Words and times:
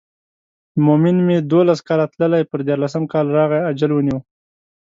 مومن 0.85 1.15
مې 1.27 1.37
دولس 1.53 1.79
کاله 1.87 2.05
تللی 2.13 2.43
پر 2.49 2.59
دیارلسم 2.67 3.03
کال 3.13 3.25
راغی 3.37 3.59
اجل 3.71 3.91
ونیو. 3.93 4.17